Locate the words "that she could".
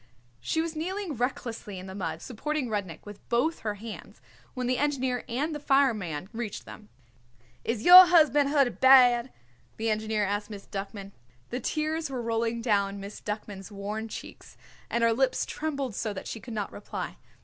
16.13-16.55